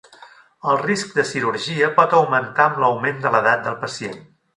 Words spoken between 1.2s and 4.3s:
cirurgia pot augmentar amb l'augment de l'edat del pacient.